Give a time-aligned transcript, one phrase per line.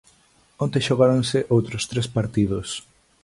[0.65, 2.67] Onte xogáronse outros tres partidos.